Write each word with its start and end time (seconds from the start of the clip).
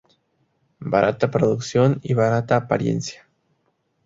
Barata 0.79 1.29
producción 1.29 1.99
y 2.01 2.15
barata 2.15 2.55
apariencia. 2.55 3.29